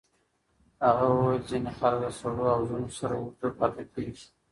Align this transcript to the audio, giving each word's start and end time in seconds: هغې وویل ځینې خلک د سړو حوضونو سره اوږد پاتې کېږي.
هغې 0.85 1.07
وویل 1.11 1.41
ځینې 1.49 1.71
خلک 1.77 1.99
د 2.03 2.07
سړو 2.19 2.43
حوضونو 2.55 2.89
سره 2.99 3.13
اوږد 3.21 3.51
پاتې 3.59 3.83
کېږي. 3.93 4.25